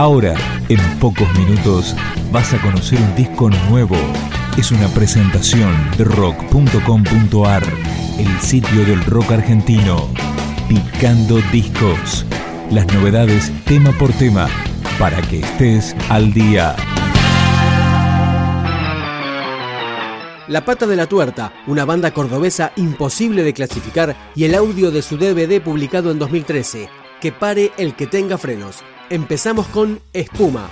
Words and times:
Ahora, 0.00 0.34
en 0.70 0.80
pocos 0.98 1.28
minutos, 1.38 1.94
vas 2.32 2.54
a 2.54 2.62
conocer 2.62 2.98
un 2.98 3.14
disco 3.14 3.50
nuevo. 3.68 3.96
Es 4.56 4.72
una 4.72 4.88
presentación 4.88 5.74
de 5.98 6.04
rock.com.ar, 6.04 7.62
el 8.18 8.40
sitio 8.40 8.86
del 8.86 9.04
rock 9.04 9.32
argentino. 9.32 10.08
Picando 10.70 11.36
discos. 11.52 12.24
Las 12.70 12.86
novedades 12.94 13.52
tema 13.66 13.92
por 13.92 14.10
tema, 14.14 14.48
para 14.98 15.20
que 15.20 15.40
estés 15.40 15.94
al 16.08 16.32
día. 16.32 16.74
La 20.48 20.64
Pata 20.64 20.86
de 20.86 20.96
la 20.96 21.08
Tuerta, 21.08 21.52
una 21.66 21.84
banda 21.84 22.14
cordobesa 22.14 22.72
imposible 22.76 23.42
de 23.42 23.52
clasificar 23.52 24.16
y 24.34 24.44
el 24.44 24.54
audio 24.54 24.90
de 24.90 25.02
su 25.02 25.18
DVD 25.18 25.60
publicado 25.60 26.10
en 26.10 26.18
2013. 26.18 26.88
Que 27.20 27.32
pare 27.32 27.72
el 27.76 27.94
que 27.94 28.06
tenga 28.06 28.38
frenos. 28.38 28.82
Empezamos 29.10 29.66
con 29.66 30.00
Espuma, 30.12 30.70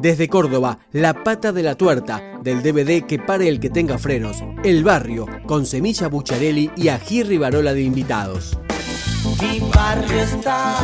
Desde 0.00 0.28
Córdoba, 0.28 0.78
La 0.92 1.12
Pata 1.12 1.52
de 1.52 1.62
la 1.62 1.74
Tuerta, 1.74 2.22
del 2.42 2.62
DVD 2.62 3.04
Que 3.04 3.18
pare 3.18 3.48
el 3.48 3.60
que 3.60 3.68
tenga 3.68 3.98
frenos, 3.98 4.42
El 4.64 4.82
Barrio, 4.82 5.26
con 5.46 5.66
Semilla 5.66 6.08
Bucharelli 6.08 6.70
y 6.74 6.88
Ají 6.88 7.22
Rivarola 7.22 7.74
de 7.74 7.82
invitados. 7.82 8.58
Mi 9.42 9.60
barrio 9.60 10.22
está 10.22 10.74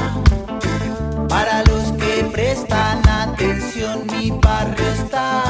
para 1.30 1.64
los 1.64 1.92
que 1.92 2.24
prestan 2.30 3.08
atención, 3.08 4.06
mi 4.12 4.30
barrio 4.32 4.86
está 4.86 5.44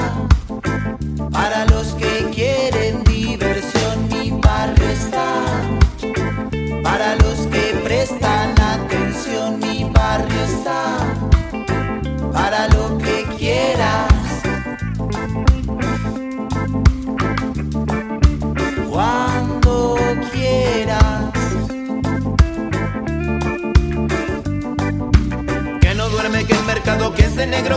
para 1.33 1.65
los 1.67 1.89
que 1.95 2.31
quieren 2.33 2.86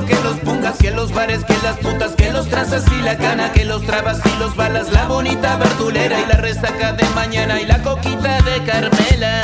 que 0.09 0.15
los 0.23 0.37
pongas, 0.39 0.77
que 0.77 0.91
los 0.91 1.13
bares, 1.13 1.45
que 1.45 1.55
las 1.63 1.77
putas, 1.77 2.11
que 2.15 2.31
los 2.31 2.49
trazas 2.49 2.83
y 2.91 3.01
la 3.01 3.17
cana, 3.17 3.53
que 3.53 3.63
los 3.63 3.83
trabas 3.83 4.19
y 4.25 4.39
los 4.39 4.55
balas, 4.55 4.91
la 4.91 5.07
bonita 5.07 5.55
verdulera 5.55 6.19
y 6.19 6.25
la 6.25 6.35
resaca 6.35 6.93
de 6.93 7.07
mañana 7.15 7.61
y 7.61 7.65
la 7.65 7.81
coquita 7.81 8.41
de 8.41 8.63
Carmela. 8.63 9.41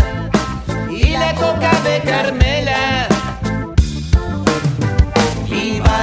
Y 0.89 1.11
la 1.11 1.33
coca 1.35 1.71
de 1.83 2.01
Carmela 2.01 3.07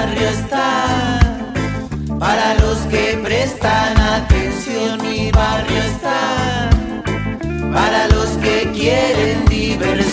barrio 0.02 0.28
está 0.28 1.20
para 2.18 2.54
los 2.54 2.78
que 2.90 3.18
prestan 3.22 3.96
atención. 3.98 5.00
Mi 5.02 5.30
barrio 5.30 5.82
está 5.92 6.70
para 7.72 8.08
los 8.08 8.30
que 8.42 8.70
quieren 8.72 9.44
diversión. 9.46 10.11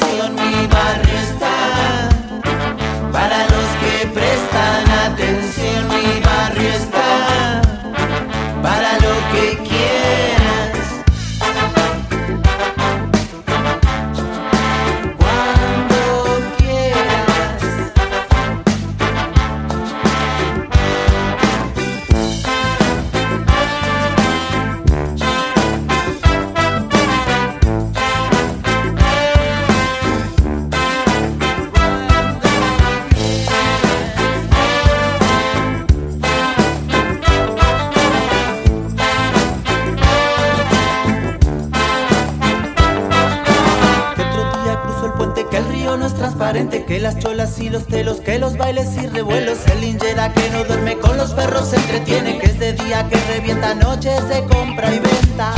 que 46.52 47.00
las 47.00 47.20
cholas 47.20 47.60
y 47.60 47.70
los 47.70 47.86
telos, 47.86 48.22
que 48.22 48.40
los 48.40 48.58
bailes 48.58 48.88
y 48.98 49.06
revuelos. 49.06 49.60
El 49.68 49.82
linjera 49.82 50.34
que 50.34 50.50
no 50.50 50.64
duerme 50.64 50.98
con 50.98 51.16
los 51.16 51.32
perros 51.34 51.70
se 51.70 51.76
entretiene, 51.76 52.40
que 52.40 52.48
es 52.48 52.58
de 52.58 52.74
día 52.74 53.08
que 53.08 53.18
revienta 53.32 53.76
noches 53.76 54.28
de 54.30 54.44
compra 54.46 54.92
y 54.92 54.98
venta, 54.98 55.54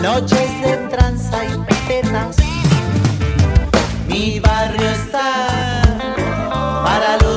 noches 0.00 0.62
de 0.62 0.76
tranza 0.88 1.44
y 1.44 1.86
tetas. 1.86 2.36
Mi 4.08 4.40
barrio 4.40 4.88
está 4.88 5.82
para 6.82 7.18
los 7.18 7.31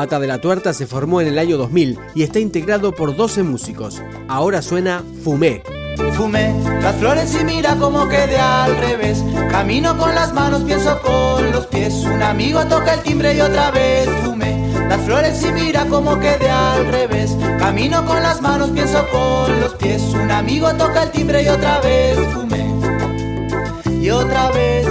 Pata 0.00 0.18
de 0.18 0.26
la 0.26 0.40
Tuerta 0.40 0.72
se 0.72 0.86
formó 0.86 1.20
en 1.20 1.26
el 1.26 1.38
año 1.38 1.58
2000 1.58 1.98
y 2.14 2.22
está 2.22 2.40
integrado 2.40 2.92
por 2.92 3.14
12 3.14 3.42
músicos. 3.42 4.00
Ahora 4.28 4.62
suena 4.62 5.04
Fumé. 5.22 5.62
Fumé 6.14 6.54
las 6.80 6.96
flores 6.96 7.36
y 7.38 7.44
mira 7.44 7.76
como 7.76 8.08
quede 8.08 8.38
al 8.38 8.78
revés. 8.78 9.22
Camino 9.50 9.98
con 9.98 10.14
las 10.14 10.32
manos, 10.32 10.62
pienso 10.62 10.98
con 11.02 11.52
los 11.52 11.66
pies. 11.66 11.92
Un 12.06 12.22
amigo 12.22 12.64
toca 12.64 12.94
el 12.94 13.00
timbre 13.00 13.34
y 13.34 13.42
otra 13.42 13.70
vez 13.72 14.08
fumé 14.24 14.72
las 14.88 15.02
flores 15.02 15.44
y 15.44 15.52
mira 15.52 15.84
como 15.84 16.18
quede 16.18 16.48
al 16.48 16.86
revés. 16.86 17.36
Camino 17.58 18.06
con 18.06 18.22
las 18.22 18.40
manos, 18.40 18.70
pienso 18.70 19.06
con 19.08 19.60
los 19.60 19.74
pies. 19.74 20.00
Un 20.14 20.30
amigo 20.30 20.72
toca 20.76 21.02
el 21.02 21.10
timbre 21.10 21.42
y 21.42 21.48
otra 21.48 21.78
vez 21.80 22.18
fumé. 22.32 22.74
Y 24.00 24.08
otra 24.08 24.50
vez 24.52 24.86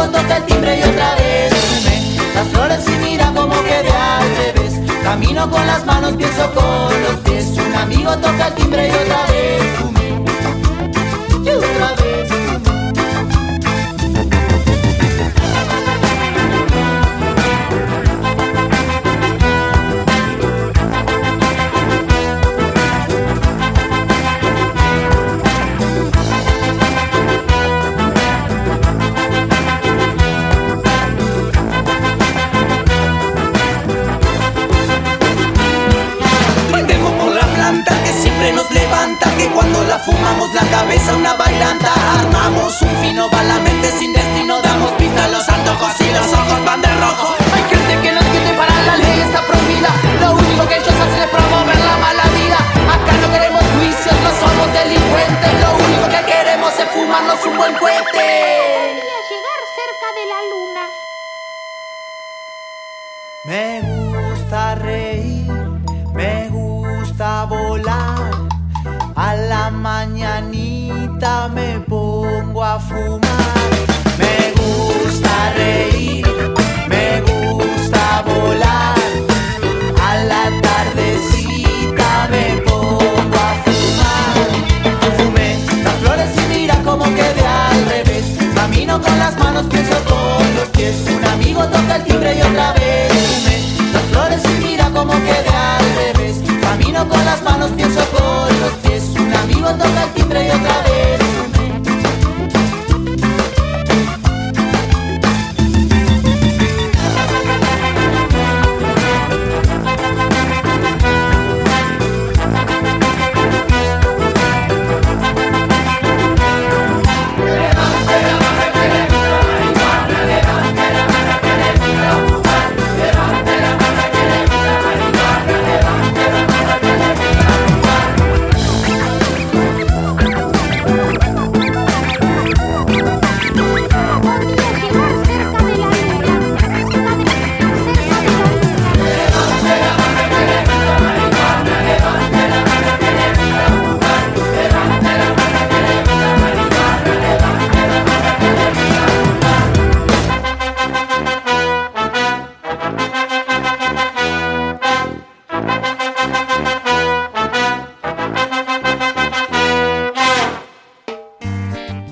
amigo 0.00 0.18
toca 0.18 0.36
el 0.36 0.46
timbre 0.46 0.78
y 0.78 0.82
otra 0.82 1.14
vez 1.16 1.52
las 2.34 2.48
flores 2.48 2.88
y 2.88 3.04
mira 3.04 3.32
como 3.34 3.62
quede 3.62 3.90
al 3.90 4.36
revés. 4.36 4.80
Camino 5.02 5.50
con 5.50 5.66
las 5.66 5.84
manos, 5.84 6.12
pienso 6.14 6.50
con 6.54 7.02
los 7.02 7.16
pies. 7.24 7.46
Un 7.58 7.74
amigo 7.74 8.16
toca 8.16 8.48
el 8.48 8.54
timbre 8.54 8.88
y 8.88 8.90
otra 8.90 9.22
vez 9.24 9.29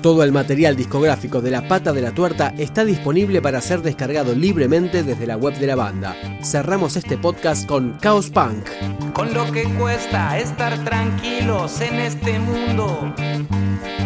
Todo 0.09 0.23
el 0.23 0.31
material 0.31 0.75
discográfico 0.75 1.39
de 1.39 1.51
La 1.51 1.67
Pata 1.67 1.93
de 1.93 2.01
la 2.01 2.09
Tuerta 2.09 2.51
está 2.57 2.83
disponible 2.83 3.43
para 3.43 3.61
ser 3.61 3.83
descargado 3.83 4.33
libremente 4.33 5.03
desde 5.03 5.27
la 5.27 5.37
web 5.37 5.53
de 5.59 5.67
la 5.67 5.75
banda. 5.75 6.15
Cerramos 6.41 6.97
este 6.97 7.15
podcast 7.15 7.67
con 7.67 7.99
Chaos 7.99 8.31
Punk. 8.31 8.67
Con 9.13 9.35
lo 9.35 9.51
que 9.51 9.65
cuesta 9.75 10.39
estar 10.39 10.83
tranquilos 10.83 11.79
en 11.81 11.93
este 11.99 12.39
mundo. 12.39 13.13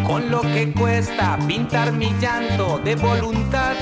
Con 0.06 0.30
lo 0.30 0.42
que 0.42 0.74
cuesta 0.74 1.38
pintar 1.48 1.90
mi 1.92 2.12
llanto 2.20 2.78
de 2.84 2.96
voluntad. 2.96 3.74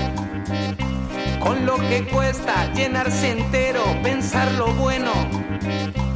Con 1.41 1.67
lo 1.67 1.75
que 1.75 2.07
cuesta 2.07 2.73
llenarse 2.73 3.33
entero, 3.33 3.83
pensar 4.01 4.49
lo 4.53 4.73
bueno. 4.75 5.11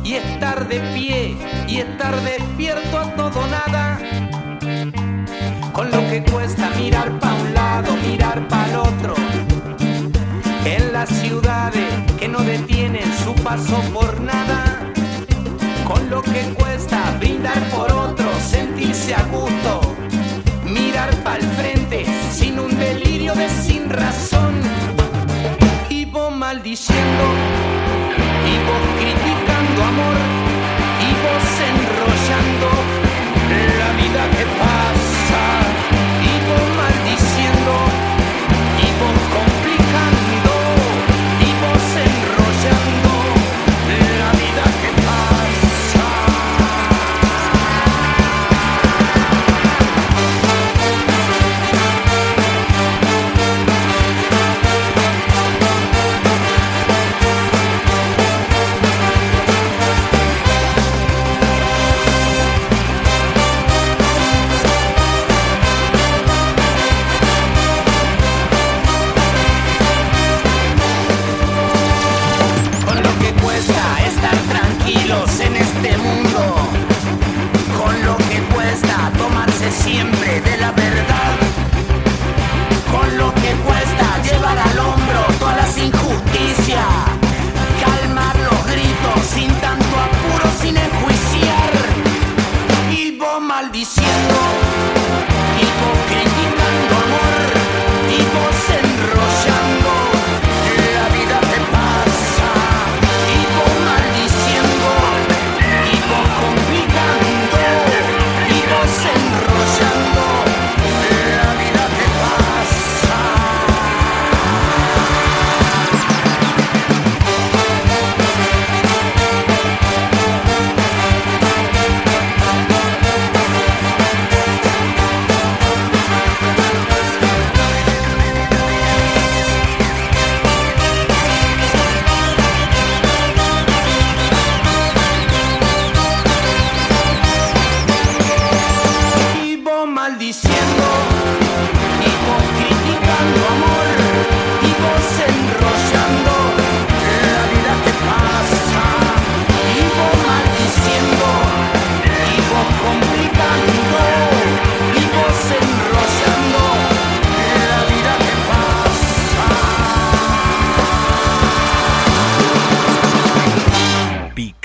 Y 0.04 0.14
estar 0.14 0.68
de 0.68 0.78
pie 0.94 1.36
y 1.66 1.78
estar 1.78 2.14
despierto 2.22 2.96
a 2.96 3.16
todo 3.16 3.44
nada 3.48 3.98
con 5.76 5.90
lo 5.90 5.98
que 6.08 6.22
cuesta 6.22 6.70
mirar 6.78 7.20
pa' 7.20 7.34
un 7.34 7.52
lado, 7.52 7.94
mirar 7.98 8.48
pa' 8.48 8.66
el 8.70 8.76
otro. 8.76 9.14
En 10.64 10.90
las 10.90 11.10
ciudades 11.10 11.84
que 12.18 12.28
no 12.28 12.38
detienen 12.38 13.04
su 13.22 13.34
paso 13.42 13.78
por 13.92 14.18
nada, 14.18 14.90
con 15.84 16.08
lo 16.08 16.22
que 16.22 16.40
cuesta 16.58 17.05
maldiciendo, 93.40 94.95